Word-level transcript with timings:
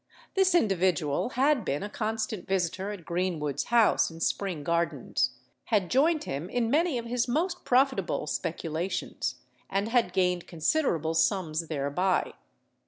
This 0.33 0.55
individual 0.55 1.29
had 1.37 1.63
been 1.63 1.83
a 1.83 1.87
constant 1.87 2.47
visitor 2.47 2.89
at 2.89 3.05
Greenwood's 3.05 3.65
house 3.65 4.09
in 4.09 4.19
Spring 4.19 4.63
Gardens—had 4.63 5.91
joined 5.91 6.23
him 6.23 6.49
in 6.49 6.71
many 6.71 6.97
of 6.97 7.05
his 7.05 7.27
most 7.27 7.63
profitable 7.65 8.25
speculations—and 8.25 9.89
had 9.89 10.11
gained 10.11 10.47
considerable 10.47 11.13
sums 11.13 11.67
thereby. 11.67 12.33